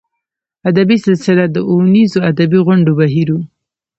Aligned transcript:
ادبي 0.69 0.97
سلسله 1.05 1.43
د 1.47 1.57
اوونیزو 1.71 2.17
ادبي 2.31 2.59
غونډو 2.67 2.91
بهیر 2.99 3.27
و. 3.33 3.37